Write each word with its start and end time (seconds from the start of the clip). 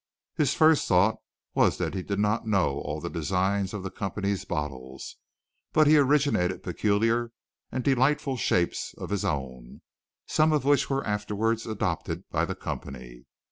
His 0.35 0.55
first 0.55 0.87
thought 0.87 1.17
was 1.53 1.77
that 1.77 1.93
he 1.93 2.01
did 2.01 2.17
not 2.17 2.47
know 2.47 2.79
all 2.79 2.99
the 2.99 3.07
designs 3.07 3.71
of 3.71 3.83
the 3.83 3.91
company's 3.91 4.45
bottles, 4.45 5.17
but 5.73 5.85
he 5.85 5.95
originated 5.99 6.63
peculiar 6.63 7.31
and 7.71 7.83
delightful 7.83 8.35
shapes 8.35 8.95
of 8.97 9.11
his 9.11 9.23
own, 9.23 9.81
some 10.25 10.53
of 10.53 10.65
which 10.65 10.89
were 10.89 11.05
afterwards 11.05 11.67
adopted 11.67 12.27
by 12.31 12.45
the 12.45 12.55
company. 12.55 13.27